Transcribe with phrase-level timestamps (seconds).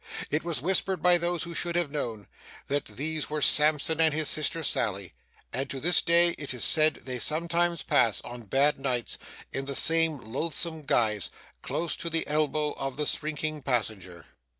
[0.31, 2.27] It was whispered by those who should have known,
[2.65, 5.13] that these were Sampson and his sister Sally;
[5.53, 9.19] and to this day, it is said, they sometimes pass, on bad nights,
[9.53, 11.29] in the same loathsome guise,
[11.61, 14.25] close at the elbow of the shrinking passenger.